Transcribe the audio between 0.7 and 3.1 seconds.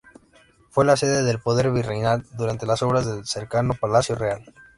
Fue la sede del poder virreinal durante las obras